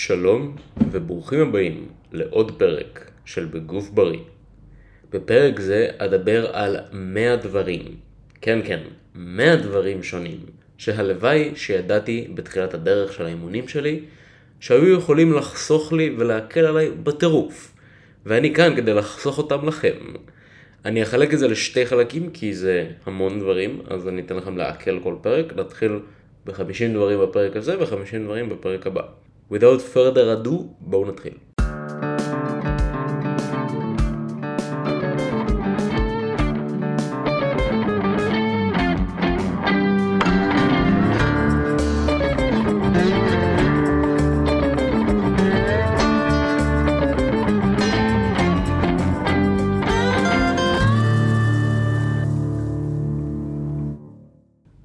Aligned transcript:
שלום 0.00 0.56
וברוכים 0.90 1.40
הבאים 1.40 1.88
לעוד 2.12 2.58
פרק 2.58 3.10
של 3.24 3.44
בגוף 3.44 3.90
בריא. 3.90 4.20
בפרק 5.12 5.60
זה 5.60 5.88
אדבר 5.98 6.56
על 6.56 6.76
100 6.92 7.36
דברים, 7.36 7.82
כן 8.40 8.58
כן, 8.64 8.80
100 9.14 9.56
דברים 9.56 10.02
שונים, 10.02 10.40
שהלוואי 10.78 11.52
שידעתי 11.56 12.28
בתחילת 12.34 12.74
הדרך 12.74 13.12
של 13.12 13.26
האימונים 13.26 13.68
שלי, 13.68 14.00
שהיו 14.60 14.88
יכולים 14.88 15.32
לחסוך 15.32 15.92
לי 15.92 16.14
ולהקל 16.18 16.64
עליי 16.64 16.90
בטירוף. 16.90 17.72
ואני 18.26 18.54
כאן 18.54 18.76
כדי 18.76 18.94
לחסוך 18.94 19.38
אותם 19.38 19.68
לכם. 19.68 19.96
אני 20.84 21.02
אחלק 21.02 21.34
את 21.34 21.38
זה 21.38 21.48
לשתי 21.48 21.86
חלקים 21.86 22.30
כי 22.30 22.54
זה 22.54 22.90
המון 23.06 23.40
דברים, 23.40 23.80
אז 23.88 24.08
אני 24.08 24.22
אתן 24.22 24.36
לכם 24.36 24.56
לעכל 24.56 25.00
כל 25.02 25.14
פרק, 25.22 25.52
נתחיל 25.56 25.98
ב-50 26.46 26.94
דברים 26.94 27.20
בפרק 27.20 27.56
הזה 27.56 27.78
ו-50 27.78 28.18
דברים 28.24 28.48
בפרק 28.48 28.86
הבא. 28.86 29.02
Without 29.50 29.80
further 29.94 30.28
ado, 30.36 30.50
בואו 30.80 31.06
נתחיל. 31.06 31.34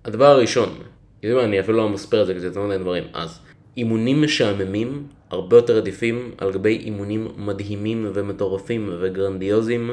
הדבר 0.05 0.25
הראשון, 0.25 0.69
אני 1.23 1.59
אפילו 1.59 1.77
לא 1.77 1.89
מספר 1.89 2.21
את 2.21 2.27
זה 2.27 2.33
כי 2.33 2.39
זה 2.39 2.47
יותר 2.47 2.61
מדי 2.61 2.77
דברים, 2.77 3.03
אז 3.13 3.44
אימונים 3.77 4.21
משעממים 4.21 5.07
הרבה 5.29 5.55
יותר 5.57 5.77
עדיפים 5.77 6.31
על 6.37 6.51
גבי 6.51 6.77
אימונים 6.77 7.27
מדהימים 7.37 8.11
ומטורפים 8.13 8.89
וגרנדיוזיים, 9.01 9.91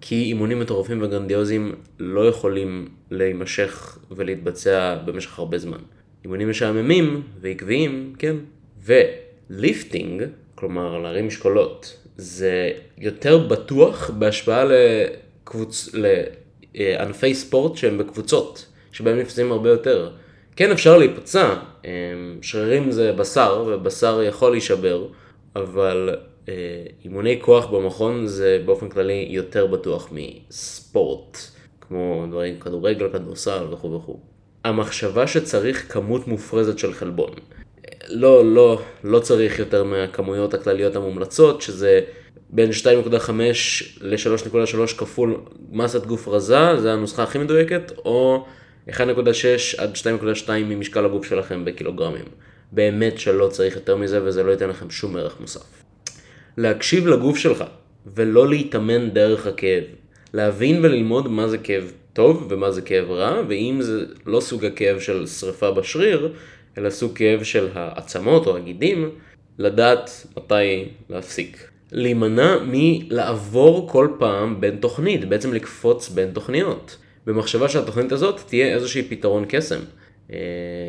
כי 0.00 0.22
אימונים 0.22 0.60
מטורפים 0.60 1.02
וגרנדיוזיים 1.02 1.74
לא 1.98 2.28
יכולים 2.28 2.88
להימשך 3.10 3.98
ולהתבצע 4.10 4.96
במשך 5.04 5.38
הרבה 5.38 5.58
זמן. 5.58 5.78
אימונים 6.24 6.50
משעממים 6.50 7.22
ועקביים, 7.40 8.12
כן. 8.18 8.36
וליפטינג, 8.84 10.22
כלומר 10.54 10.98
להרים 10.98 11.26
משקולות, 11.26 11.96
זה 12.16 12.70
יותר 12.98 13.38
בטוח 13.38 14.10
בהשוואה 14.10 14.64
לקבוצ... 14.64 15.94
לענפי 16.74 17.34
ספורט 17.34 17.76
שהם 17.76 17.98
בקבוצות, 17.98 18.66
שבהם 18.92 19.18
נפצעים 19.18 19.52
הרבה 19.52 19.70
יותר. 19.70 20.10
כן 20.56 20.70
אפשר 20.70 20.98
להיפצע, 20.98 21.54
אמ, 21.84 21.90
שרירים 22.42 22.90
זה 22.90 23.12
בשר, 23.12 23.64
ובשר 23.66 24.22
יכול 24.22 24.50
להישבר, 24.50 25.06
אבל 25.56 26.16
אה, 26.48 26.54
אימוני 27.04 27.38
כוח 27.42 27.66
במכון 27.66 28.26
זה 28.26 28.62
באופן 28.64 28.88
כללי 28.88 29.26
יותר 29.30 29.66
בטוח 29.66 30.12
מספורט, 30.12 31.38
כמו 31.80 32.26
דברים, 32.30 32.60
כדורגל, 32.60 33.08
כדורסל 33.12 33.64
וכו' 33.70 33.92
וכו'. 33.92 34.20
המחשבה 34.64 35.26
שצריך 35.26 35.92
כמות 35.92 36.28
מופרזת 36.28 36.78
של 36.78 36.92
חלבון. 36.92 37.30
לא, 38.08 38.44
לא, 38.44 38.82
לא 39.04 39.18
צריך 39.18 39.58
יותר 39.58 39.84
מהכמויות 39.84 40.54
הכלליות 40.54 40.96
המומלצות, 40.96 41.62
שזה 41.62 42.00
בין 42.50 42.70
2.5 42.70 43.30
ל-3.3 44.00 44.98
כפול 44.98 45.40
מסת 45.70 46.06
גוף 46.06 46.28
רזה, 46.28 46.80
זה 46.80 46.92
הנוסחה 46.92 47.22
הכי 47.22 47.38
מדויקת, 47.38 47.92
או 48.04 48.46
1.6 48.88 48.94
עד 49.78 49.96
2.2 50.46 50.50
ממשקל 50.50 51.04
הגוף 51.04 51.26
שלכם 51.26 51.64
בקילוגרמים. 51.64 52.24
באמת 52.72 53.18
שלא 53.18 53.48
צריך 53.48 53.74
יותר 53.74 53.96
מזה 53.96 54.24
וזה 54.24 54.42
לא 54.42 54.50
ייתן 54.50 54.68
לכם 54.68 54.90
שום 54.90 55.16
ערך 55.16 55.40
מוסף. 55.40 55.82
להקשיב 56.56 57.06
לגוף 57.06 57.36
שלך 57.36 57.64
ולא 58.06 58.48
להתאמן 58.48 59.10
דרך 59.10 59.46
הכאב. 59.46 59.84
להבין 60.34 60.84
וללמוד 60.84 61.28
מה 61.28 61.48
זה 61.48 61.58
כאב 61.58 61.92
טוב 62.12 62.46
ומה 62.50 62.70
זה 62.70 62.82
כאב 62.82 63.10
רע, 63.10 63.42
ואם 63.48 63.78
זה 63.80 64.04
לא 64.26 64.40
סוג 64.40 64.64
הכאב 64.64 65.00
של 65.00 65.26
שריפה 65.26 65.70
בשריר, 65.70 66.32
אלא 66.78 66.90
סוג 66.90 67.16
כאב 67.16 67.42
של 67.42 67.68
העצמות 67.74 68.46
או 68.46 68.56
הגידים, 68.56 69.10
לדעת 69.58 70.26
מתי 70.36 70.88
להפסיק. 71.10 71.70
להימנע 71.92 72.56
מלעבור 72.66 73.88
כל 73.88 74.08
פעם 74.18 74.60
בין 74.60 74.76
תוכנית, 74.76 75.28
בעצם 75.28 75.52
לקפוץ 75.52 76.08
בין 76.08 76.30
תוכניות. 76.30 76.96
במחשבה 77.26 77.68
שהתוכנית 77.68 78.12
הזאת 78.12 78.40
תהיה 78.46 78.74
איזושהי 78.74 79.02
פתרון 79.02 79.44
קסם. 79.48 79.80
אה, 80.32 80.36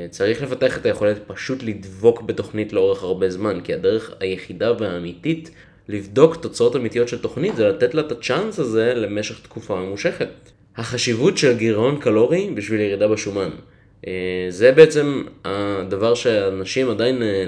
צריך 0.10 0.42
לפתח 0.42 0.78
את 0.78 0.86
היכולת 0.86 1.18
פשוט 1.28 1.64
לדבוק 1.64 2.22
בתוכנית 2.22 2.74
לאורך 2.74 3.04
הרבה 3.04 3.30
זמן, 3.30 3.60
כי 3.64 3.74
הדרך 3.74 4.14
היחידה 4.20 4.74
והאמיתית 4.80 5.52
לבדוק 5.88 6.36
תוצאות 6.36 6.76
אמיתיות 6.76 7.08
של 7.08 7.22
תוכנית 7.22 7.56
זה 7.56 7.68
לתת 7.68 7.94
לה 7.94 8.02
את 8.02 8.12
הצ'אנס 8.12 8.60
הזה 8.60 8.94
למשך 8.94 9.40
תקופה 9.40 9.76
ממושכת. 9.76 10.30
החשיבות 10.78 11.38
של 11.38 11.58
גירעון 11.58 12.00
קלורי 12.00 12.50
בשביל 12.56 12.82
ירידה 12.82 13.08
בשומן. 13.08 13.50
אה, 14.08 14.48
זה 14.50 14.72
בעצם 14.72 15.24
הדבר 15.46 16.16
שאנשים 16.16 16.90
עדיין 16.90 17.24
אה, 17.24 17.46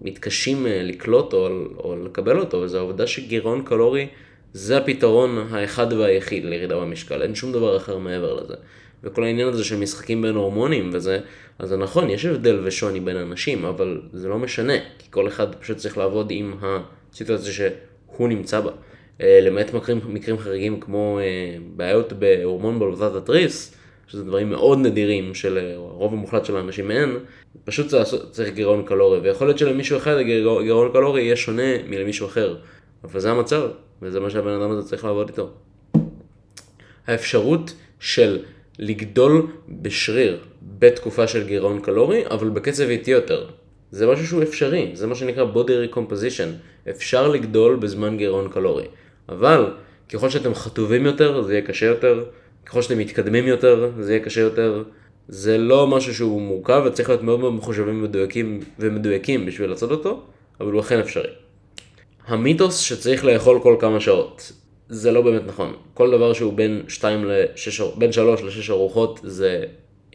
מתקשים 0.00 0.66
לקלוט 0.68 1.32
או, 1.32 1.48
או 1.76 2.04
לקבל 2.04 2.38
אותו, 2.38 2.56
וזה 2.56 2.78
העובדה 2.78 3.06
שגירעון 3.06 3.62
קלורי 3.64 4.06
זה 4.52 4.76
הפתרון 4.76 5.46
האחד 5.50 5.92
והיחיד 5.92 6.44
לירידה 6.44 6.76
במשקל, 6.76 7.22
אין 7.22 7.34
שום 7.34 7.52
דבר 7.52 7.76
אחר 7.76 7.98
מעבר 7.98 8.34
לזה. 8.34 8.54
וכל 9.04 9.24
העניין 9.24 9.48
הזה 9.48 9.64
של 9.64 9.76
משחקים 9.76 10.22
בין 10.22 10.34
הורמונים 10.34 10.90
וזה, 10.92 11.20
אז 11.58 11.68
זה 11.68 11.76
נכון, 11.76 12.10
יש 12.10 12.24
הבדל 12.24 12.60
ושוני 12.64 13.00
בין 13.00 13.16
אנשים, 13.16 13.64
אבל 13.64 14.00
זה 14.12 14.28
לא 14.28 14.38
משנה, 14.38 14.72
כי 14.98 15.06
כל 15.10 15.28
אחד 15.28 15.54
פשוט 15.54 15.76
צריך 15.76 15.98
לעבוד 15.98 16.26
עם 16.30 16.54
הסיטואציה 16.62 17.52
שהוא 17.52 18.28
נמצא 18.28 18.60
בה. 18.60 18.70
אה, 19.20 19.40
למעט 19.42 19.74
מקרים, 19.74 20.00
מקרים 20.08 20.38
חריגים 20.38 20.80
כמו 20.80 21.18
אה, 21.22 21.56
בעיות 21.76 22.12
בהורמון 22.12 22.78
בלוטת 22.78 23.14
התריס, 23.16 23.74
שזה 24.08 24.24
דברים 24.24 24.50
מאוד 24.50 24.78
נדירים 24.78 25.34
שלרוב 25.34 26.12
המוחלט 26.12 26.44
של 26.44 26.56
האנשים 26.56 26.90
אין, 26.90 27.18
פשוט 27.64 27.94
צריך 28.30 28.54
גירעון 28.54 28.82
קלורי, 28.86 29.18
ויכול 29.18 29.46
להיות 29.46 29.58
שלמישהו 29.58 29.96
אחד 29.96 30.20
גירעון 30.20 30.92
קלורי 30.92 31.22
יהיה 31.22 31.36
שונה 31.36 31.82
מלמישהו 31.88 32.26
אחר, 32.26 32.56
אבל 33.04 33.20
זה 33.20 33.30
המצב. 33.30 33.70
וזה 34.02 34.20
מה 34.20 34.30
שהבן 34.30 34.50
אדם 34.50 34.70
הזה 34.70 34.88
צריך 34.88 35.04
לעבוד 35.04 35.28
איתו. 35.28 35.50
האפשרות 37.06 37.74
של 38.00 38.38
לגדול 38.78 39.46
בשריר 39.68 40.38
בתקופה 40.78 41.26
של 41.26 41.46
גירעון 41.46 41.80
קלורי, 41.80 42.26
אבל 42.30 42.48
בקצב 42.48 42.88
איטי 42.88 43.10
יותר. 43.10 43.46
זה 43.90 44.06
משהו 44.06 44.26
שהוא 44.26 44.42
אפשרי, 44.42 44.90
זה 44.94 45.06
מה 45.06 45.14
שנקרא 45.14 45.44
body 45.54 45.94
recomposition. 45.94 46.48
אפשר 46.90 47.28
לגדול 47.28 47.76
בזמן 47.76 48.16
גירעון 48.16 48.48
קלורי. 48.48 48.84
אבל 49.28 49.72
ככל 50.12 50.30
שאתם 50.30 50.54
חטובים 50.54 51.06
יותר, 51.06 51.42
זה 51.42 51.52
יהיה 51.52 51.66
קשה 51.66 51.86
יותר. 51.86 52.24
ככל 52.66 52.82
שאתם 52.82 52.98
מתקדמים 52.98 53.46
יותר, 53.46 53.90
זה 53.98 54.12
יהיה 54.12 54.24
קשה 54.24 54.40
יותר. 54.40 54.82
זה 55.28 55.58
לא 55.58 55.86
משהו 55.86 56.14
שהוא 56.14 56.42
מורכב 56.42 56.82
וצריך 56.86 57.08
להיות 57.08 57.22
מאוד 57.22 57.40
מאוד 57.40 57.52
מחושבים 57.52 57.98
ומדויקים, 57.98 58.60
ומדויקים 58.78 59.46
בשביל 59.46 59.70
לעשות 59.70 59.90
אותו, 59.90 60.22
אבל 60.60 60.72
הוא 60.72 60.80
אכן 60.80 60.98
אפשרי. 60.98 61.30
המיתוס 62.30 62.78
שצריך 62.78 63.24
לאכול 63.24 63.60
כל 63.62 63.76
כמה 63.80 64.00
שעות, 64.00 64.52
זה 64.88 65.12
לא 65.12 65.22
באמת 65.22 65.42
נכון. 65.46 65.72
כל 65.94 66.10
דבר 66.10 66.32
שהוא 66.32 66.52
בין, 66.52 66.82
2 66.88 67.24
ל-6, 67.24 67.98
בין 67.98 68.12
3 68.12 68.42
ל-6 68.42 68.70
ארוחות 68.70 69.20
זה 69.22 69.64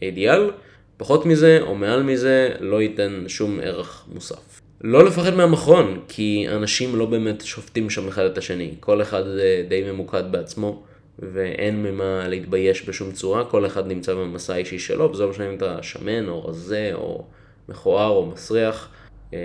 אידיאל, 0.02 0.50
פחות 0.96 1.26
מזה 1.26 1.58
או 1.60 1.74
מעל 1.74 2.02
מזה 2.02 2.52
לא 2.60 2.82
ייתן 2.82 3.24
שום 3.28 3.60
ערך 3.62 4.04
מוסף. 4.12 4.60
לא 4.80 5.04
לפחד 5.04 5.34
מהמכון, 5.34 6.00
כי 6.08 6.46
אנשים 6.48 6.96
לא 6.96 7.06
באמת 7.06 7.44
שופטים 7.44 7.90
שם 7.90 8.08
אחד 8.08 8.24
את 8.24 8.38
השני. 8.38 8.74
כל 8.80 9.02
אחד 9.02 9.22
די 9.68 9.82
ממוקד 9.92 10.24
בעצמו, 10.30 10.82
ואין 11.18 11.82
ממה 11.82 12.28
להתבייש 12.28 12.88
בשום 12.88 13.12
צורה, 13.12 13.44
כל 13.44 13.66
אחד 13.66 13.86
נמצא 13.86 14.14
במסע 14.14 14.54
האישי 14.54 14.78
שלו, 14.78 15.12
וזה 15.12 15.22
לא 15.22 15.30
משנה 15.30 15.48
אם 15.48 15.54
אתה 15.54 15.82
שמן 15.82 16.28
או 16.28 16.44
רזה 16.44 16.90
או 16.94 17.24
מכוער 17.68 18.10
או 18.10 18.26
מסריח, 18.26 18.88
אה, 19.34 19.38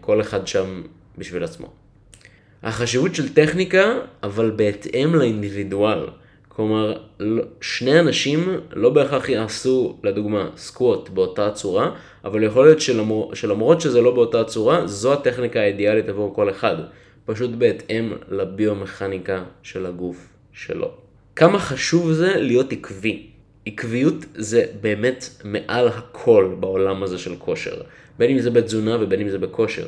כל 0.00 0.20
אחד 0.20 0.46
שם 0.46 0.82
בשביל 1.18 1.44
עצמו. 1.44 1.79
החשיבות 2.62 3.14
של 3.14 3.34
טכניקה, 3.34 3.98
אבל 4.22 4.50
בהתאם 4.56 5.14
לאינדיבידואל. 5.14 6.06
כלומר, 6.48 6.96
לא, 7.20 7.42
שני 7.60 8.00
אנשים 8.00 8.60
לא 8.72 8.90
בהכרח 8.90 9.28
יעשו, 9.28 9.98
לדוגמה, 10.04 10.50
סקווט 10.56 11.08
באותה 11.08 11.50
צורה, 11.50 11.90
אבל 12.24 12.42
יכול 12.42 12.64
להיות 12.64 12.80
שלמור, 12.80 13.34
שלמרות 13.34 13.80
שזה 13.80 14.00
לא 14.00 14.14
באותה 14.14 14.44
צורה, 14.44 14.86
זו 14.86 15.12
הטכניקה 15.12 15.60
האידיאלית 15.60 16.08
עבור 16.08 16.34
כל 16.34 16.50
אחד. 16.50 16.76
פשוט 17.24 17.50
בהתאם 17.50 18.12
לביומכניקה 18.28 19.44
של 19.62 19.86
הגוף 19.86 20.28
שלו. 20.52 20.90
כמה 21.36 21.58
חשוב 21.58 22.12
זה 22.12 22.36
להיות 22.36 22.72
עקבי. 22.72 23.26
עקביות 23.66 24.24
זה 24.34 24.64
באמת 24.80 25.24
מעל 25.44 25.88
הכל 25.88 26.54
בעולם 26.60 27.02
הזה 27.02 27.18
של 27.18 27.36
כושר. 27.38 27.82
בין 28.18 28.30
אם 28.30 28.38
זה 28.38 28.50
בתזונה 28.50 28.96
ובין 29.00 29.20
אם 29.20 29.28
זה 29.28 29.38
בכושר. 29.38 29.86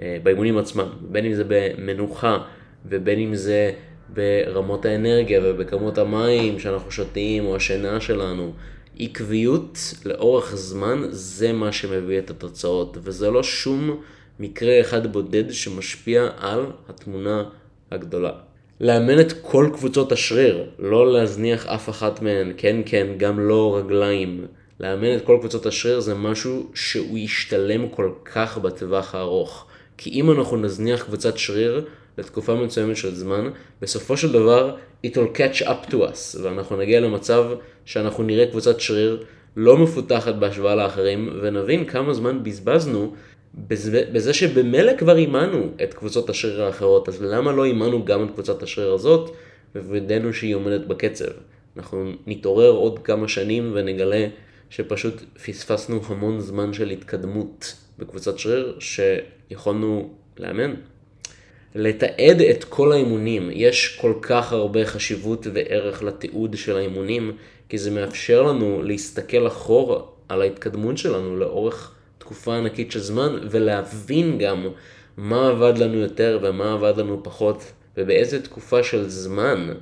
אה, 0.00 0.16
באימונים 0.22 0.58
עצמם, 0.58 0.88
בין 1.00 1.24
אם 1.24 1.34
זה 1.34 1.44
במנוחה 1.48 2.38
ובין 2.86 3.18
אם 3.18 3.34
זה 3.34 3.72
ברמות 4.08 4.84
האנרגיה 4.84 5.40
ובכמות 5.44 5.98
המים 5.98 6.58
שאנחנו 6.58 6.90
שותים 6.90 7.46
או 7.46 7.56
השינה 7.56 8.00
שלנו. 8.00 8.52
עקביות 8.98 9.78
לאורך 10.04 10.54
זמן 10.56 11.02
זה 11.10 11.52
מה 11.52 11.72
שמביא 11.72 12.18
את 12.18 12.30
התוצאות 12.30 12.98
וזה 13.02 13.30
לא 13.30 13.42
שום 13.42 14.00
מקרה 14.40 14.80
אחד 14.80 15.12
בודד 15.12 15.50
שמשפיע 15.50 16.28
על 16.36 16.66
התמונה 16.88 17.44
הגדולה. 17.90 18.32
לאמן 18.80 19.20
את 19.20 19.32
כל 19.42 19.70
קבוצות 19.72 20.12
השריר, 20.12 20.64
לא 20.78 21.12
להזניח 21.12 21.66
אף 21.66 21.88
אחת 21.88 22.22
מהן, 22.22 22.52
כן 22.56 22.76
כן, 22.86 23.06
גם 23.16 23.40
לא 23.40 23.76
רגליים. 23.76 24.46
לאמן 24.80 25.16
את 25.16 25.24
כל 25.24 25.36
קבוצות 25.40 25.66
השריר 25.66 26.00
זה 26.00 26.14
משהו 26.14 26.70
שהוא 26.74 27.18
ישתלם 27.18 27.88
כל 27.88 28.10
כך 28.24 28.58
בטווח 28.58 29.14
הארוך. 29.14 29.66
כי 29.96 30.10
אם 30.10 30.30
אנחנו 30.30 30.56
נזניח 30.56 31.02
קבוצת 31.02 31.38
שריר 31.38 31.84
לתקופה 32.18 32.54
מסוימת 32.54 32.96
של 32.96 33.14
זמן, 33.14 33.50
בסופו 33.82 34.16
של 34.16 34.32
דבר 34.32 34.76
it 35.06 35.10
will 35.10 35.38
catch 35.38 35.62
up 35.62 35.90
to 35.90 35.94
us, 35.94 36.42
ואנחנו 36.42 36.76
נגיע 36.76 37.00
למצב 37.00 37.44
שאנחנו 37.84 38.24
נראה 38.24 38.46
קבוצת 38.46 38.80
שריר 38.80 39.24
לא 39.56 39.76
מפותחת 39.76 40.34
בהשוואה 40.34 40.74
לאחרים, 40.74 41.38
ונבין 41.42 41.84
כמה 41.84 42.14
זמן 42.14 42.42
בזבזנו 42.42 43.14
בזה, 44.12 44.32
שבמילא 44.34 44.96
כבר 44.96 45.16
אימנו 45.16 45.68
את 45.82 45.94
קבוצות 45.94 46.30
השריר 46.30 46.62
האחרות, 46.62 47.08
אז 47.08 47.22
למה 47.22 47.52
לא 47.52 47.64
אימנו 47.64 48.04
גם 48.04 48.24
את 48.24 48.30
קבוצת 48.30 48.62
השריר 48.62 48.92
הזאת, 48.92 49.30
ווידאנו 49.76 50.32
שהיא 50.32 50.54
עומדת 50.54 50.86
בקצב. 50.86 51.30
אנחנו 51.76 52.12
נתעורר 52.26 52.70
עוד 52.70 52.98
כמה 52.98 53.28
שנים 53.28 53.70
ונגלה 53.74 54.26
שפשוט 54.70 55.22
פספסנו 55.44 56.00
המון 56.08 56.40
זמן 56.40 56.72
של 56.72 56.90
התקדמות 56.90 57.74
בקבוצת 57.98 58.38
שריר 58.38 58.76
שיכולנו 58.80 60.10
לאמן. 60.38 60.74
לתעד 61.74 62.40
את 62.40 62.64
כל 62.64 62.92
האימונים, 62.92 63.50
יש 63.52 63.98
כל 64.00 64.14
כך 64.22 64.52
הרבה 64.52 64.86
חשיבות 64.86 65.46
וערך 65.54 66.02
לתיעוד 66.02 66.56
של 66.56 66.76
האימונים, 66.76 67.36
כי 67.68 67.78
זה 67.78 67.90
מאפשר 67.90 68.42
לנו 68.42 68.82
להסתכל 68.82 69.46
אחורה 69.46 70.02
על 70.28 70.42
ההתקדמות 70.42 70.98
שלנו 70.98 71.36
לאורך 71.36 71.94
תקופה 72.18 72.56
ענקית 72.56 72.92
של 72.92 73.00
זמן, 73.00 73.38
ולהבין 73.50 74.38
גם 74.38 74.68
מה 75.16 75.48
עבד 75.48 75.78
לנו 75.78 75.98
יותר 75.98 76.38
ומה 76.42 76.72
עבד 76.72 76.94
לנו 76.96 77.20
פחות, 77.22 77.72
ובאיזה 77.96 78.42
תקופה 78.42 78.82
של 78.82 79.08
זמן 79.08 79.72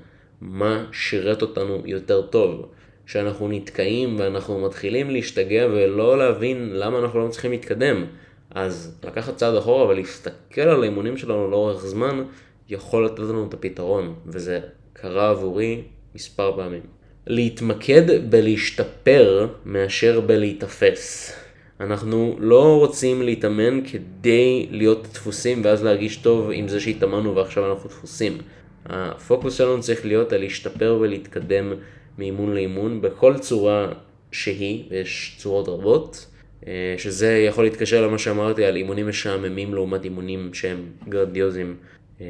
מה 0.41 0.87
שירת 0.93 1.43
אותנו 1.43 1.83
יותר 1.85 2.23
טוב. 2.23 2.67
שאנחנו 3.07 3.49
נתקעים 3.49 4.17
ואנחנו 4.19 4.61
מתחילים 4.61 5.11
להשתגע 5.11 5.67
ולא 5.71 6.19
להבין 6.19 6.71
למה 6.73 6.99
אנחנו 6.99 7.19
לא 7.19 7.27
מצליחים 7.27 7.51
להתקדם. 7.51 8.05
אז 8.51 8.99
לקחת 9.05 9.37
צעד 9.37 9.55
אחורה 9.55 9.87
ולהסתכל 9.87 10.61
על 10.61 10.83
האימונים 10.83 11.17
שלנו 11.17 11.51
לאורך 11.51 11.87
זמן, 11.87 12.25
יכול 12.69 13.05
לתת 13.05 13.19
לנו 13.19 13.47
את 13.49 13.55
הפתרון, 13.55 14.15
וזה 14.27 14.61
קרה 14.93 15.31
עבורי 15.31 15.83
מספר 16.15 16.57
פעמים. 16.57 16.83
להתמקד 17.27 18.31
בלהשתפר 18.31 19.47
מאשר 19.65 20.21
בלהיתפס. 20.21 21.33
אנחנו 21.81 22.37
לא 22.39 22.79
רוצים 22.79 23.23
להתאמן 23.23 23.81
כדי 23.87 24.67
להיות 24.71 25.07
דפוסים 25.13 25.65
ואז 25.65 25.85
להרגיש 25.85 26.17
טוב 26.17 26.51
עם 26.53 26.69
זה 26.69 26.81
שהתאמנו 26.81 27.37
ועכשיו 27.37 27.73
אנחנו 27.73 27.89
דפוסים. 27.89 28.39
הפוקוס 28.87 29.59
שלנו 29.59 29.81
צריך 29.81 30.07
להיות 30.07 30.33
על 30.33 30.41
להשתפר 30.41 30.99
ולהתקדם 31.01 31.73
מאימון 32.19 32.55
לאימון 32.55 33.01
בכל 33.01 33.39
צורה 33.39 33.93
שהיא, 34.33 34.85
ויש 34.91 35.37
צורות 35.39 35.69
רבות, 35.69 36.27
אה, 36.67 36.95
שזה 36.99 37.45
יכול 37.49 37.65
להתקשר 37.65 38.07
למה 38.07 38.19
שאמרתי 38.19 38.65
על 38.65 38.77
אימונים 38.77 39.09
משעממים 39.09 39.75
לעומת 39.75 40.05
אימונים 40.05 40.55
שהם 40.55 40.87
גרנדיוזיים. 41.09 41.77
אה, 42.21 42.27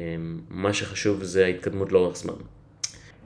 מה 0.49 0.73
שחשוב 0.73 1.23
זה 1.23 1.45
ההתקדמות 1.45 1.91
לאורך 1.91 2.17
זמן. 2.17 2.33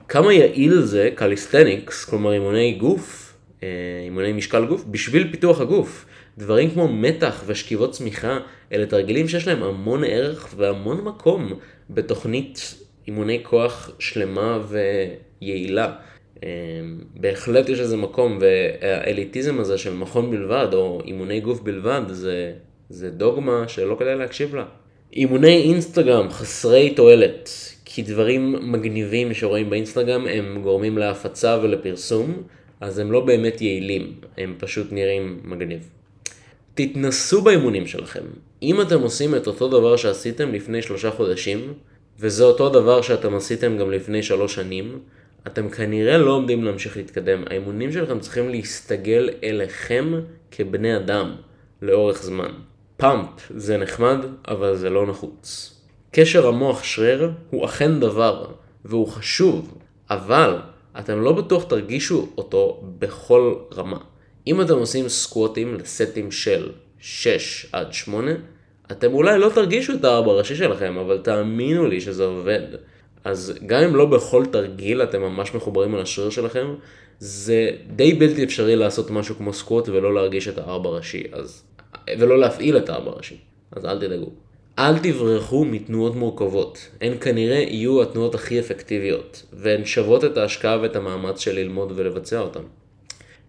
כמה 0.07 0.33
יעיל 0.33 0.81
זה 0.81 1.09
קליסטניקס, 1.15 2.05
כלומר 2.05 2.33
אימוני 2.33 2.73
גוף, 2.73 3.33
אה, 3.63 3.67
אימוני 4.03 4.33
משקל 4.33 4.65
גוף, 4.65 4.83
בשביל 4.83 5.31
פיתוח 5.31 5.61
הגוף. 5.61 6.05
דברים 6.37 6.69
כמו 6.71 6.87
מתח 6.87 7.43
ושכיבות 7.45 7.91
סמיכה, 7.91 8.39
אלה 8.71 8.85
תרגילים 8.85 9.27
שיש 9.27 9.47
להם 9.47 9.63
המון 9.63 10.03
ערך 10.03 10.47
והמון 10.57 11.01
מקום 11.01 11.53
בתוכנית 11.89 12.75
אימוני 13.07 13.39
כוח 13.43 13.91
שלמה 13.99 14.59
ויעילה. 14.67 15.95
אמ, 16.43 16.99
בהחלט 17.15 17.69
יש 17.69 17.79
לזה 17.79 17.97
מקום, 17.97 18.37
והאליטיזם 18.41 19.59
הזה 19.59 19.77
של 19.77 19.93
מכון 19.93 20.31
בלבד, 20.31 20.67
או 20.73 21.01
אימוני 21.05 21.39
גוף 21.39 21.61
בלבד, 21.61 22.01
זה, 22.09 22.53
זה 22.89 23.09
דוגמה 23.09 23.67
שלא 23.67 23.95
כדאי 23.99 24.15
להקשיב 24.15 24.55
לה. 24.55 24.65
אימוני 25.13 25.61
אינסטגרם 25.61 26.29
חסרי 26.29 26.89
תועלת, 26.89 27.49
כי 27.85 28.01
דברים 28.01 28.71
מגניבים 28.71 29.33
שרואים 29.33 29.69
באינסטגרם 29.69 30.27
הם 30.27 30.59
גורמים 30.63 30.97
להפצה 30.97 31.59
ולפרסום, 31.61 32.43
אז 32.81 32.99
הם 32.99 33.11
לא 33.11 33.19
באמת 33.19 33.61
יעילים, 33.61 34.13
הם 34.37 34.55
פשוט 34.59 34.87
נראים 34.91 35.39
מגניב. 35.43 35.89
תתנסו 36.73 37.41
באימונים 37.41 37.87
שלכם. 37.87 38.23
אם 38.63 38.81
אתם 38.81 39.01
עושים 39.01 39.35
את 39.35 39.47
אותו 39.47 39.67
דבר 39.67 39.95
שעשיתם 39.95 40.53
לפני 40.53 40.81
שלושה 40.81 41.11
חודשים, 41.11 41.73
וזה 42.19 42.43
אותו 42.43 42.69
דבר 42.69 43.01
שאתם 43.01 43.35
עשיתם 43.35 43.77
גם 43.77 43.91
לפני 43.91 44.23
שלוש 44.23 44.55
שנים, 44.55 44.99
אתם 45.47 45.69
כנראה 45.69 46.17
לא 46.17 46.31
עומדים 46.31 46.63
להמשיך 46.63 46.97
להתקדם. 46.97 47.43
האימונים 47.49 47.91
שלכם 47.91 48.19
צריכים 48.19 48.49
להסתגל 48.49 49.29
אליכם 49.43 50.13
כבני 50.51 50.97
אדם 50.97 51.35
לאורך 51.81 52.23
זמן. 52.23 52.51
פאמפ 52.97 53.27
זה 53.55 53.77
נחמד, 53.77 54.17
אבל 54.47 54.75
זה 54.75 54.89
לא 54.89 55.07
נחוץ. 55.07 55.73
קשר 56.11 56.47
המוח 56.47 56.83
שריר 56.83 57.31
הוא 57.49 57.65
אכן 57.65 57.99
דבר, 57.99 58.47
והוא 58.85 59.07
חשוב, 59.07 59.77
אבל 60.09 60.57
אתם 60.99 61.21
לא 61.21 61.31
בטוח 61.31 61.63
תרגישו 61.63 62.29
אותו 62.37 62.83
בכל 62.99 63.55
רמה. 63.73 63.99
אם 64.47 64.61
אתם 64.61 64.73
עושים 64.73 65.09
סקווטים 65.09 65.75
לסטים 65.75 66.31
של 66.31 66.71
6 66.99 67.65
עד 67.71 67.93
8, 67.93 68.31
אתם 68.91 69.13
אולי 69.13 69.39
לא 69.39 69.49
תרגישו 69.55 69.93
את 69.93 70.03
הארבע 70.03 70.31
הראשי 70.31 70.55
שלכם, 70.55 70.97
אבל 70.97 71.17
תאמינו 71.17 71.87
לי 71.87 72.01
שזה 72.01 72.23
עובד. 72.23 72.61
אז 73.27 73.53
גם 73.65 73.83
אם 73.83 73.95
לא 73.95 74.05
בכל 74.05 74.45
תרגיל 74.45 75.03
אתם 75.03 75.21
ממש 75.21 75.55
מחוברים 75.55 75.95
על 75.95 76.01
השריר 76.01 76.29
שלכם, 76.29 76.67
זה 77.19 77.69
די 77.95 78.13
בלתי 78.13 78.43
אפשרי 78.43 78.75
לעשות 78.75 79.11
משהו 79.11 79.35
כמו 79.35 79.53
סקווט 79.53 79.89
ולא 79.89 80.13
להרגיש 80.13 80.47
את 80.47 80.57
הארבע 80.57 80.89
ראשי, 80.89 81.23
אז... 81.31 81.63
ולא 82.19 82.39
להפעיל 82.39 82.77
את 82.77 82.89
הארבע 82.89 83.11
ראשי, 83.11 83.37
אז 83.71 83.85
אל 83.85 83.99
תדאגו. 83.99 84.31
אל 84.79 84.99
תברחו 84.99 85.65
מתנועות 85.65 86.15
מורכבות, 86.15 86.89
הן 87.01 87.13
כנראה 87.21 87.57
יהיו 87.57 88.01
התנועות 88.01 88.35
הכי 88.35 88.59
אפקטיביות, 88.59 89.43
והן 89.53 89.85
שוות 89.85 90.23
את 90.23 90.37
ההשקעה 90.37 90.81
ואת 90.81 90.95
המאמץ 90.95 91.39
של 91.39 91.55
ללמוד 91.55 91.93
ולבצע 91.95 92.39
אותן. 92.39 92.63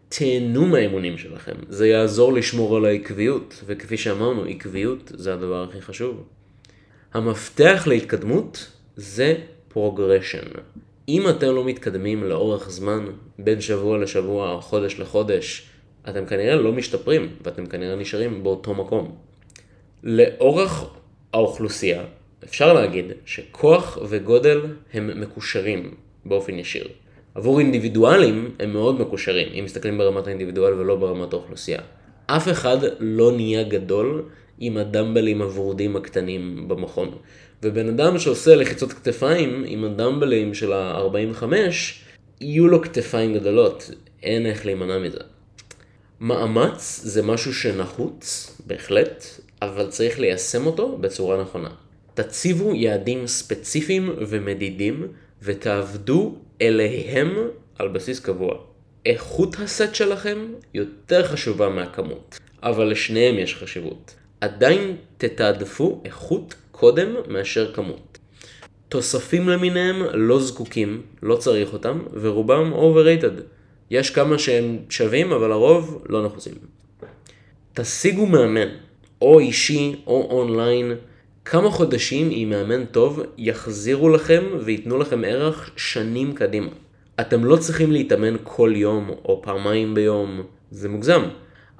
תהנו 0.08 0.66
מהאימונים 0.66 1.18
שלכם, 1.18 1.54
זה 1.68 1.88
יעזור 1.88 2.32
לשמור 2.32 2.76
על 2.76 2.84
העקביות, 2.84 3.62
וכפי 3.66 3.96
שאמרנו, 3.96 4.44
עקביות 4.44 5.12
זה 5.14 5.34
הדבר 5.34 5.62
הכי 5.62 5.80
חשוב. 5.80 6.24
המפתח 7.14 7.84
להתקדמות 7.86 8.66
זה 8.96 9.34
progression. 9.68 10.46
אם 11.08 11.28
אתם 11.28 11.54
לא 11.54 11.64
מתקדמים 11.64 12.24
לאורך 12.24 12.70
זמן, 12.70 13.06
בין 13.38 13.60
שבוע 13.60 13.98
לשבוע 13.98 14.52
או 14.52 14.60
חודש 14.60 15.00
לחודש, 15.00 15.68
אתם 16.08 16.26
כנראה 16.26 16.56
לא 16.56 16.72
משתפרים, 16.72 17.28
ואתם 17.44 17.66
כנראה 17.66 17.96
נשארים 17.96 18.42
באותו 18.42 18.74
מקום. 18.74 19.14
לאורך 20.02 20.84
האוכלוסייה, 21.32 22.04
אפשר 22.44 22.72
להגיד 22.72 23.04
שכוח 23.24 23.98
וגודל 24.08 24.60
הם 24.92 25.20
מקושרים 25.20 25.94
באופן 26.24 26.58
ישיר. 26.58 26.88
עבור 27.34 27.58
אינדיבידואלים 27.58 28.54
הם 28.60 28.72
מאוד 28.72 29.00
מקושרים, 29.00 29.48
אם 29.58 29.64
מסתכלים 29.64 29.98
ברמת 29.98 30.26
האינדיבידואל 30.26 30.74
ולא 30.74 30.96
ברמת 30.96 31.32
האוכלוסייה. 31.32 31.80
אף 32.26 32.48
אחד 32.48 32.76
לא 33.00 33.32
נהיה 33.32 33.62
גדול 33.62 34.22
עם 34.58 34.76
הדמבלים 34.76 35.42
הוורודים 35.42 35.96
הקטנים 35.96 36.68
במכון. 36.68 37.10
ובן 37.62 37.88
אדם 37.88 38.18
שעושה 38.18 38.54
לחיצות 38.54 38.92
כתפיים 38.92 39.64
עם 39.66 39.84
הדמבלים 39.84 40.54
של 40.54 40.72
ה-45, 40.72 41.42
יהיו 42.40 42.68
לו 42.68 42.82
כתפיים 42.82 43.34
גדולות, 43.34 43.90
אין 44.22 44.46
איך 44.46 44.66
להימנע 44.66 44.98
מזה. 44.98 45.18
מאמץ 46.20 47.00
זה 47.04 47.22
משהו 47.22 47.54
שנחוץ, 47.54 48.56
בהחלט, 48.66 49.24
אבל 49.62 49.86
צריך 49.86 50.20
ליישם 50.20 50.66
אותו 50.66 50.98
בצורה 50.98 51.42
נכונה. 51.42 51.70
תציבו 52.14 52.74
יעדים 52.74 53.26
ספציפיים 53.26 54.14
ומדידים 54.18 55.06
ותעבדו 55.42 56.34
אליהם 56.62 57.36
על 57.78 57.88
בסיס 57.88 58.20
קבוע. 58.20 58.54
איכות 59.06 59.56
הסט 59.58 59.94
שלכם 59.94 60.38
יותר 60.74 61.26
חשובה 61.26 61.68
מהכמות, 61.68 62.38
אבל 62.62 62.84
לשניהם 62.84 63.38
יש 63.38 63.54
חשיבות. 63.54 64.14
עדיין 64.40 64.96
תתעדפו 65.18 66.02
איכות 66.04 66.54
קודם 66.70 67.08
מאשר 67.28 67.72
כמות. 67.72 68.18
תוספים 68.88 69.48
למיניהם 69.48 70.02
לא 70.14 70.40
זקוקים, 70.40 71.02
לא 71.22 71.36
צריך 71.36 71.72
אותם, 71.72 71.98
ורובם 72.12 72.72
overrated. 72.74 73.40
יש 73.90 74.10
כמה 74.10 74.38
שהם 74.38 74.78
שווים, 74.90 75.32
אבל 75.32 75.52
הרוב 75.52 76.04
לא 76.08 76.26
נחוצים. 76.26 76.54
תשיגו 77.74 78.26
מאמן, 78.26 78.68
או 79.22 79.38
אישי 79.38 79.96
או 80.06 80.28
אונליין, 80.30 80.92
כמה 81.44 81.70
חודשים 81.70 82.28
עם 82.30 82.50
מאמן 82.50 82.84
טוב 82.84 83.22
יחזירו 83.38 84.08
לכם 84.08 84.44
וייתנו 84.64 84.98
לכם 84.98 85.24
ערך 85.24 85.70
שנים 85.76 86.32
קדימה. 86.32 86.70
אתם 87.20 87.44
לא 87.44 87.56
צריכים 87.56 87.92
להתאמן 87.92 88.36
כל 88.42 88.72
יום 88.76 89.10
או 89.24 89.42
פעמיים 89.42 89.94
ביום, 89.94 90.42
זה 90.70 90.88
מוגזם. 90.88 91.22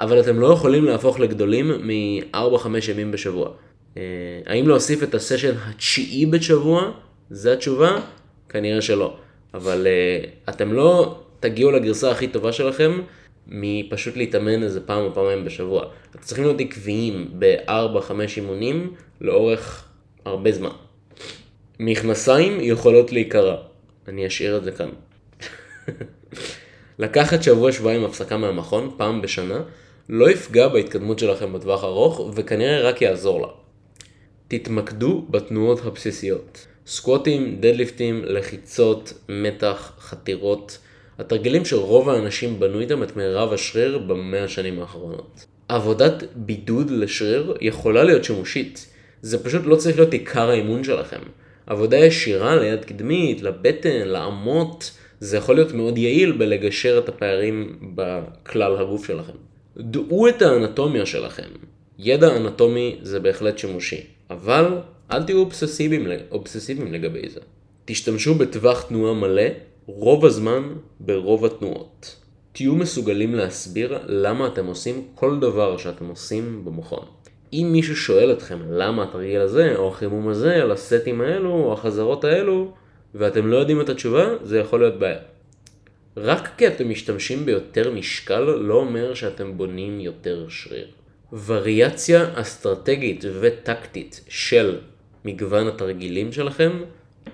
אבל 0.00 0.21
אתם 0.21 0.40
לא 0.40 0.47
יכולים 0.52 0.85
להפוך 0.85 1.21
לגדולים 1.21 1.69
מ-4-5 1.69 2.90
ימים 2.90 3.12
בשבוע. 3.12 3.50
אה, 3.97 4.02
האם 4.47 4.69
להוסיף 4.69 5.02
את 5.02 5.14
הסשן 5.14 5.55
התשיעי 5.64 6.26
בשבוע? 6.26 6.90
זו 7.31 7.50
התשובה? 7.50 8.00
כנראה 8.49 8.83
שלא. 8.83 9.17
אבל 9.55 9.87
אה, 9.87 10.25
אתם 10.49 10.73
לא 10.73 11.19
תגיעו 11.40 11.71
לגרסה 11.71 12.11
הכי 12.11 12.28
טובה 12.28 12.52
שלכם 12.52 13.00
מפשוט 13.47 14.17
להתאמן 14.17 14.62
איזה 14.62 14.81
פעם 14.81 15.05
או 15.05 15.14
פעמיים 15.14 15.45
בשבוע. 15.45 15.85
אתם 16.11 16.19
צריכים 16.19 16.45
להיות 16.45 16.61
עקביים 16.61 17.31
ב-4-5 17.38 18.12
אימונים 18.37 18.95
לאורך 19.21 19.88
הרבה 20.25 20.52
זמן. 20.52 20.71
מכנסיים 21.81 22.59
יכולות 22.61 23.12
להיקרע. 23.12 23.57
אני 24.09 24.26
אשאיר 24.26 24.57
את 24.57 24.64
זה 24.64 24.73
כאן. 24.73 24.88
לקחת 26.99 27.43
שבוע 27.43 27.73
שבועיים 27.73 28.05
הפסקה 28.05 28.37
מהמכון, 28.37 28.90
פעם 28.97 29.23
בשנה, 29.23 29.62
לא 30.09 30.31
יפגע 30.31 30.69
בהתקדמות 30.69 31.19
שלכם 31.19 31.53
בטווח 31.53 31.85
ארוך, 31.85 32.33
וכנראה 32.35 32.88
רק 32.88 33.03
יעזור 33.03 33.41
לה. 33.41 33.49
תתמקדו 34.49 35.27
בתנועות 35.31 35.81
הבסיסיות. 35.85 36.67
סקווטים, 36.87 37.57
דדליפטים, 37.61 38.25
לחיצות, 38.25 39.12
מתח, 39.29 39.93
חתירות, 39.99 40.79
התרגילים 41.19 41.65
שרוב 41.65 42.09
האנשים 42.09 42.61
בנו 42.61 42.81
איתם 42.81 43.03
את 43.03 43.17
מירב 43.17 43.53
השריר 43.53 43.99
במאה 43.99 44.45
השנים 44.45 44.81
האחרונות. 44.81 45.47
עבודת 45.69 46.23
בידוד 46.35 46.91
לשריר 46.91 47.55
יכולה 47.61 48.05
להיות 48.05 48.25
שימושית, 48.25 48.87
זה 49.23 49.45
פשוט 49.45 49.62
לא 49.65 49.77
צריך 49.77 49.99
להיות 49.99 50.12
עיקר 50.12 50.50
האימון 50.50 50.85
שלכם. 50.85 51.21
עבודה 51.67 51.97
ישירה 51.97 52.57
ליד 52.57 52.85
קדמית, 52.85 53.43
לבטן, 53.43 54.09
לאמות, 54.09 54.91
זה 55.21 55.37
יכול 55.37 55.55
להיות 55.55 55.73
מאוד 55.73 55.99
יעיל 55.99 56.33
בלגשר 56.33 56.99
את 57.05 57.09
הפערים 57.09 57.79
בכלל 57.95 58.77
הגוף 58.77 59.07
שלכם. 59.07 59.48
דעו 59.80 60.28
את 60.28 60.42
האנטומיה 60.42 61.06
שלכם. 61.06 61.49
ידע 61.99 62.37
אנטומי 62.37 62.99
זה 63.02 63.20
בהחלט 63.20 63.58
שימושי, 63.58 64.00
אבל 64.30 64.78
אל 65.12 65.23
תהיו 65.23 65.38
אובססיביים, 65.38 66.06
אובססיביים 66.30 66.92
לגבי 66.92 67.28
זה. 67.28 67.40
תשתמשו 67.85 68.35
בטווח 68.35 68.82
תנועה 68.82 69.14
מלא 69.14 69.42
רוב 69.87 70.25
הזמן 70.25 70.62
ברוב 71.00 71.44
התנועות. 71.44 72.16
תהיו 72.52 72.75
מסוגלים 72.75 73.35
להסביר 73.35 73.99
למה 74.06 74.47
אתם 74.47 74.66
עושים 74.66 75.04
כל 75.14 75.40
דבר 75.40 75.76
שאתם 75.76 76.08
עושים 76.08 76.64
במכון. 76.64 77.04
אם 77.52 77.68
מישהו 77.73 77.97
שואל 77.97 78.32
אתכם 78.32 78.58
למה 78.70 79.02
התרגיל 79.02 79.40
הזה, 79.40 79.76
או 79.76 79.88
החימום 79.88 80.28
הזה, 80.28 80.54
על 80.54 80.73
הסטים 80.73 81.20
האלו, 81.20 81.50
או 81.50 81.73
החזרות 81.73 82.25
האלו, 82.25 82.73
ואתם 83.14 83.47
לא 83.47 83.56
יודעים 83.56 83.80
את 83.80 83.88
התשובה, 83.88 84.26
זה 84.42 84.58
יכול 84.58 84.80
להיות 84.80 84.99
בעיה. 84.99 85.18
רק 86.23 86.51
כי 86.57 86.67
אתם 86.67 86.91
משתמשים 86.91 87.47
ביותר 87.47 87.91
משקל 87.91 88.41
לא 88.41 88.75
אומר 88.75 89.15
שאתם 89.15 89.57
בונים 89.57 90.01
יותר 90.01 90.47
שריר. 90.49 90.87
וריאציה 91.47 92.31
אסטרטגית 92.35 93.25
וטקטית 93.41 94.21
של 94.29 94.79
מגוון 95.25 95.67
התרגילים 95.67 96.33
שלכם 96.33 96.73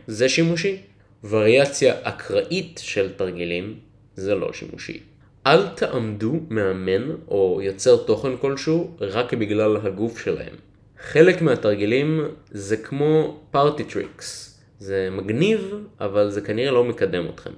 זה 0.07 0.29
שימושי. 0.29 0.77
וריאציה 1.25 1.95
אקראית 2.03 2.81
של 2.85 3.13
תרגילים 3.17 3.79
זה 4.17 4.35
לא 4.35 4.53
שימושי. 4.53 5.01
אל 5.47 5.69
תאמצו 5.69 6.41
מאמן 6.51 7.11
או 7.29 7.61
יוצר 7.63 7.97
תוכן 7.97 8.37
כלשהו 8.37 8.97
רק 9.01 9.35
בגלל 9.35 9.77
הגוף 9.77 10.19
שלהם. 10.19 10.55
חלק 10.99 11.43
מהתרגילים 11.43 12.21
זה 12.51 12.77
כמו 12.77 13.41
party 13.51 13.85
tricks. 13.85 14.59
זה 14.79 15.09
מגניב, 15.13 15.75
אבל 16.01 16.31
זה 16.31 16.41
כנראה 16.41 16.71
לא 16.71 16.85
מקדם 16.85 17.29
אתכם. 17.35 17.51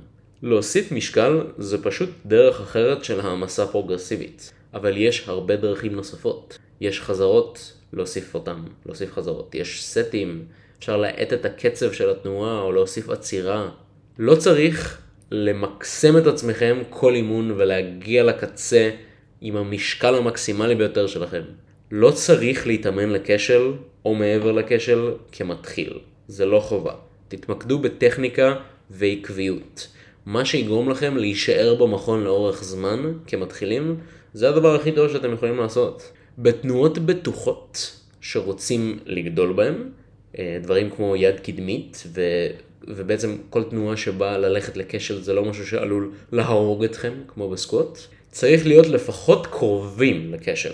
להוסיף 0.47 0.93
משקל 0.93 1.41
זה 1.59 1.83
פשוט 1.83 2.11
דרך 2.27 2.61
אחרת 2.61 3.05
של 3.05 3.21
העמסה 3.21 3.67
פרוגרסיבית, 3.67 4.53
אבל 4.75 4.97
יש 4.97 5.29
הרבה 5.29 5.57
דרכים 5.57 5.93
נוספות. 5.93 6.59
יש 6.81 7.01
חזרות, 7.01 7.73
להוסיף 7.93 8.35
אותם, 8.35 8.65
להוסיף 8.87 9.13
חזרות. 9.13 9.55
יש 9.55 9.85
סטים, 9.85 10.45
אפשר 10.79 10.97
להאט 10.97 11.33
את 11.33 11.45
הקצב 11.45 11.93
של 11.93 12.11
התנועה 12.11 12.61
או 12.61 12.73
להוסיף 12.73 13.11
עצירה. 13.11 13.71
לא 14.19 14.35
צריך 14.35 14.99
למקסם 15.31 16.19
את 16.19 16.27
עצמכם 16.27 16.83
כל 16.91 17.15
אימון 17.15 17.51
ולהגיע 17.51 18.25
לקצה 18.25 18.91
עם 19.41 19.57
המשקל 19.57 20.15
המקסימלי 20.15 20.75
ביותר 20.75 21.07
שלכם. 21.07 21.43
לא 21.91 22.11
צריך 22.11 22.67
להתאמן 22.67 23.11
לכשל 23.11 23.73
או 24.05 24.15
מעבר 24.15 24.53
לכשל 24.53 25.11
כמתחיל. 25.33 25.99
זה 26.29 26.47
לא 26.47 26.61
חובה. 26.61 26.95
תתמקדו 27.29 27.79
בטכניקה 27.79 28.55
ועקביות. 28.91 29.89
מה 30.27 30.45
שיגרום 30.45 30.91
לכם 30.91 31.17
להישאר 31.17 31.75
במכון 31.75 32.25
לאורך 32.25 32.65
זמן 32.65 33.13
כמתחילים, 33.27 33.97
זה 34.35 34.49
הדבר 34.49 34.75
הכי 34.75 34.93
טוב 34.93 35.13
שאתם 35.13 35.33
יכולים 35.33 35.57
לעשות. 35.57 36.13
בתנועות 36.39 36.99
בטוחות 36.99 38.01
שרוצים 38.21 38.99
לגדול 39.07 39.53
בהן, 39.53 39.75
אה, 40.39 40.59
דברים 40.63 40.91
כמו 40.91 41.17
יד 41.17 41.41
קדמית, 41.41 42.03
ו... 42.07 42.21
ובעצם 42.89 43.37
כל 43.51 43.63
תנועה 43.63 43.97
שבאה 43.97 44.39
ללכת 44.39 44.77
לכשל 44.77 45.23
זה 45.23 45.33
לא 45.33 45.45
משהו 45.45 45.67
שעלול 45.67 46.13
להרוג 46.33 46.85
אתכם, 46.85 47.13
כמו 47.29 47.51
בסקווט. 47.51 47.99
צריך 48.31 48.67
להיות 48.67 48.87
לפחות 48.87 49.47
קרובים 49.47 50.33
לכשל. 50.33 50.73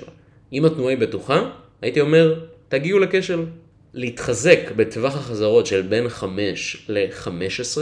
אם 0.53 0.65
התנועה 0.65 0.91
היא 0.91 0.99
בטוחה, 0.99 1.51
הייתי 1.83 2.01
אומר, 2.01 2.41
תגיעו 2.69 2.99
לכשל. 2.99 3.45
להתחזק 3.95 4.59
בטווח 4.77 5.17
החזרות 5.17 5.67
של 5.67 5.83
בין 5.83 6.09
5 6.09 6.87
ל-15 6.89 7.81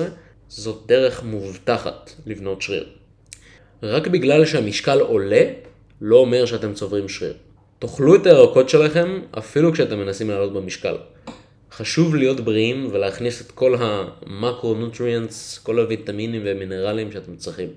זאת 0.51 0.83
דרך 0.87 1.23
מובטחת 1.23 2.11
לבנות 2.27 2.63
שריר. 2.63 2.87
רק 3.83 4.07
בגלל 4.07 4.47
שהמשקל 4.47 5.01
עולה, 5.01 5.43
לא 6.01 6.17
אומר 6.17 6.47
שאתם 6.47 6.75
צוברים 6.75 7.09
שריר. 7.09 7.35
תאכלו 7.79 8.15
את 8.15 8.27
הירקות 8.27 8.69
שלכם 8.69 9.21
אפילו 9.39 9.73
כשאתם 9.73 9.99
מנסים 9.99 10.31
לעלות 10.31 10.53
במשקל. 10.53 10.97
חשוב 11.73 12.15
להיות 12.17 12.41
בריאים 12.41 12.89
ולהכניס 12.93 13.41
את 13.41 13.51
כל 13.51 13.75
המקרו-נוטריאנטס, 13.79 15.59
כל 15.59 15.79
הוויטמינים 15.79 16.43
והמינרלים 16.45 17.13
שאתם 17.13 17.37
צריכים. 17.37 17.69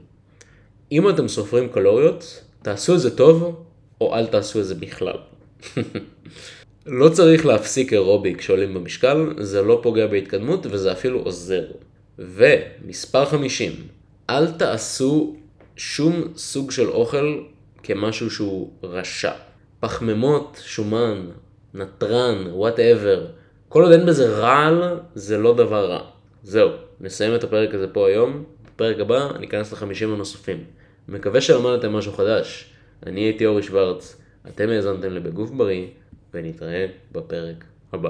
אם 0.92 1.10
אתם 1.10 1.28
סופרים 1.28 1.70
קלוריות, 1.70 2.44
תעשו 2.62 2.96
את 2.96 3.00
זה 3.00 3.18
טוב, 3.18 3.64
או 4.02 4.16
אל 4.16 4.26
תעשו 4.26 4.60
את 4.60 4.66
זה 4.66 4.76
בכלל. 4.76 5.18
לא 6.86 7.10
צריך 7.10 7.46
להפסיק 7.46 7.94
אירובי 7.94 8.36
כשעולים 8.36 8.74
במשקל, 8.74 9.34
זה 9.40 9.62
לא 9.62 9.80
פוגע 9.84 10.08
בהתקדמות 10.08 10.66
וזה 10.66 10.92
אפילו 10.92 11.20
עוזר. 11.20 11.64
ומספר 12.20 13.26
50, 13.26 13.72
אל 14.30 14.52
תעשו 14.52 15.36
שום 15.76 16.24
סוג 16.36 16.72
של 16.72 16.90
אוכל 16.90 17.44
כמשהו 17.84 18.30
שהוא 18.30 18.72
רשע. 18.84 19.32
פחמימות, 19.80 20.62
שומן, 20.66 21.28
נתרן, 21.74 22.44
whatever, 22.48 23.28
כל 23.70 23.84
עוד 23.84 23.92
אין 23.92 24.06
בזה 24.06 24.30
רעל, 24.30 25.00
זה 25.16 25.38
לא 25.38 25.56
דבר 25.56 25.92
רע. 25.92 26.02
זהו, 26.44 26.70
נסיים 27.02 27.36
את 27.36 27.44
הפרק 27.44 27.74
הזה 27.74 27.88
פה 27.88 28.08
היום. 28.08 28.44
בפרק 28.76 29.00
הבא 29.00 29.30
ניכנס 29.40 29.74
לחמישים 29.74 30.14
הנוספים. 30.14 30.64
מקווה 31.08 31.42
שלמדתם 31.42 31.94
משהו 31.94 32.12
חדש. 32.12 32.74
אני 33.06 33.22
הייתי 33.22 33.46
אורי 33.46 33.64
שוורץ, 33.64 34.18
אתם 34.48 34.70
האזנתם 34.70 35.10
לבגוף 35.10 35.52
בריא, 35.52 35.88
ונתראה 36.34 36.86
בפרק 37.12 37.64
הבא. 37.94 38.10